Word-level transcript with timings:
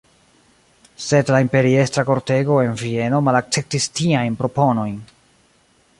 Sed 1.07 1.29
la 1.35 1.41
imperiestra 1.43 2.05
kortego 2.07 2.57
en 2.63 2.73
Vieno 2.85 3.19
malakceptis 3.29 3.87
tiajn 4.01 4.41
proponojn. 4.41 5.01